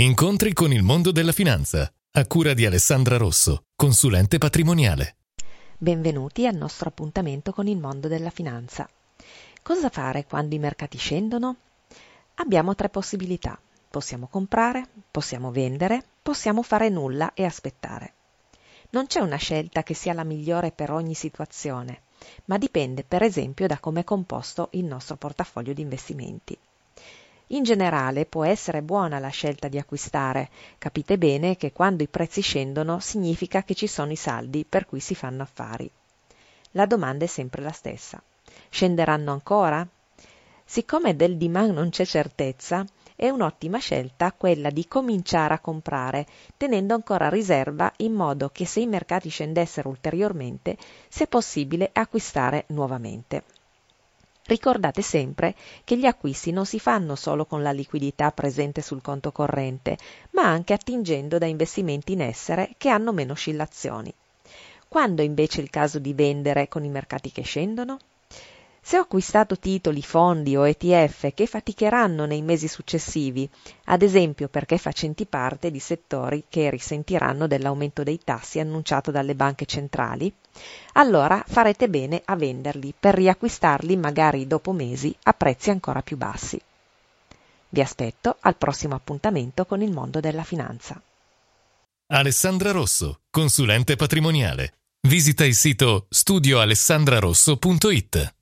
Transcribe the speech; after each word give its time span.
Incontri 0.00 0.52
con 0.52 0.72
il 0.72 0.84
mondo 0.84 1.10
della 1.10 1.32
finanza, 1.32 1.92
a 2.12 2.26
cura 2.28 2.54
di 2.54 2.64
Alessandra 2.64 3.16
Rosso, 3.16 3.64
consulente 3.74 4.38
patrimoniale. 4.38 5.16
Benvenuti 5.76 6.46
al 6.46 6.54
nostro 6.54 6.88
appuntamento 6.88 7.50
con 7.50 7.66
il 7.66 7.78
mondo 7.78 8.06
della 8.06 8.30
finanza. 8.30 8.88
Cosa 9.60 9.88
fare 9.88 10.24
quando 10.24 10.54
i 10.54 10.60
mercati 10.60 10.98
scendono? 10.98 11.56
Abbiamo 12.36 12.76
tre 12.76 12.90
possibilità. 12.90 13.58
Possiamo 13.90 14.28
comprare, 14.28 14.86
possiamo 15.10 15.50
vendere, 15.50 16.04
possiamo 16.22 16.62
fare 16.62 16.90
nulla 16.90 17.34
e 17.34 17.44
aspettare. 17.44 18.12
Non 18.90 19.06
c'è 19.06 19.18
una 19.18 19.34
scelta 19.34 19.82
che 19.82 19.94
sia 19.94 20.12
la 20.12 20.22
migliore 20.22 20.70
per 20.70 20.92
ogni 20.92 21.14
situazione, 21.14 22.02
ma 22.44 22.56
dipende 22.56 23.02
per 23.02 23.24
esempio 23.24 23.66
da 23.66 23.80
come 23.80 24.02
è 24.02 24.04
composto 24.04 24.68
il 24.74 24.84
nostro 24.84 25.16
portafoglio 25.16 25.72
di 25.72 25.82
investimenti. 25.82 26.56
In 27.48 27.62
generale 27.62 28.26
può 28.26 28.44
essere 28.44 28.82
buona 28.82 29.18
la 29.18 29.28
scelta 29.28 29.68
di 29.68 29.78
acquistare. 29.78 30.50
Capite 30.76 31.16
bene 31.16 31.56
che 31.56 31.72
quando 31.72 32.02
i 32.02 32.08
prezzi 32.08 32.42
scendono 32.42 32.98
significa 33.00 33.62
che 33.62 33.74
ci 33.74 33.86
sono 33.86 34.12
i 34.12 34.16
saldi 34.16 34.66
per 34.68 34.84
cui 34.84 35.00
si 35.00 35.14
fanno 35.14 35.42
affari. 35.42 35.90
La 36.72 36.84
domanda 36.84 37.24
è 37.24 37.28
sempre 37.28 37.62
la 37.62 37.72
stessa. 37.72 38.22
Scenderanno 38.68 39.32
ancora? 39.32 39.86
Siccome 40.62 41.16
del 41.16 41.38
demand 41.38 41.72
non 41.72 41.88
c'è 41.88 42.04
certezza, 42.04 42.84
è 43.16 43.30
un'ottima 43.30 43.78
scelta 43.78 44.32
quella 44.32 44.68
di 44.68 44.86
cominciare 44.86 45.54
a 45.54 45.58
comprare, 45.58 46.26
tenendo 46.58 46.92
ancora 46.92 47.30
riserva 47.30 47.90
in 47.96 48.12
modo 48.12 48.50
che 48.50 48.66
se 48.66 48.80
i 48.80 48.86
mercati 48.86 49.30
scendessero 49.30 49.88
ulteriormente 49.88 50.76
sia 51.08 51.26
possibile 51.26 51.88
acquistare 51.94 52.64
nuovamente. 52.68 53.44
Ricordate 54.48 55.02
sempre 55.02 55.54
che 55.84 55.98
gli 55.98 56.06
acquisti 56.06 56.52
non 56.52 56.64
si 56.64 56.80
fanno 56.80 57.16
solo 57.16 57.44
con 57.44 57.62
la 57.62 57.70
liquidità 57.70 58.30
presente 58.30 58.80
sul 58.80 59.02
conto 59.02 59.30
corrente, 59.30 59.98
ma 60.30 60.44
anche 60.44 60.72
attingendo 60.72 61.36
da 61.36 61.44
investimenti 61.44 62.12
in 62.14 62.22
essere 62.22 62.70
che 62.78 62.88
hanno 62.88 63.12
meno 63.12 63.32
oscillazioni. 63.32 64.10
Quando 64.88 65.20
invece 65.20 65.60
è 65.60 65.64
il 65.64 65.68
caso 65.68 65.98
di 65.98 66.14
vendere 66.14 66.66
con 66.66 66.82
i 66.82 66.88
mercati 66.88 67.30
che 67.30 67.42
scendono? 67.42 67.98
Se 68.88 68.96
ho 68.96 69.02
acquistato 69.02 69.58
titoli, 69.58 70.00
fondi 70.00 70.56
o 70.56 70.66
ETF 70.66 71.34
che 71.34 71.44
faticheranno 71.44 72.24
nei 72.24 72.40
mesi 72.40 72.68
successivi, 72.68 73.46
ad 73.84 74.00
esempio 74.00 74.48
perché 74.48 74.78
facenti 74.78 75.26
parte 75.26 75.70
di 75.70 75.78
settori 75.78 76.44
che 76.48 76.70
risentiranno 76.70 77.46
dell'aumento 77.46 78.02
dei 78.02 78.18
tassi 78.24 78.60
annunciato 78.60 79.10
dalle 79.10 79.34
banche 79.34 79.66
centrali, 79.66 80.32
allora 80.94 81.44
farete 81.46 81.90
bene 81.90 82.22
a 82.24 82.34
venderli 82.34 82.94
per 82.98 83.16
riacquistarli 83.16 83.94
magari 83.98 84.46
dopo 84.46 84.72
mesi 84.72 85.14
a 85.24 85.34
prezzi 85.34 85.68
ancora 85.68 86.00
più 86.00 86.16
bassi. 86.16 86.58
Vi 87.68 87.80
aspetto 87.82 88.38
al 88.40 88.56
prossimo 88.56 88.94
appuntamento 88.94 89.66
con 89.66 89.82
il 89.82 89.92
mondo 89.92 90.20
della 90.20 90.44
finanza. 90.44 90.98
Alessandra 92.06 92.70
Rosso, 92.70 93.20
consulente 93.28 93.96
patrimoniale. 93.96 94.76
Visita 95.06 95.44
il 95.44 95.54
sito 95.54 96.06
studioalessandrarosso.it. 96.08 98.36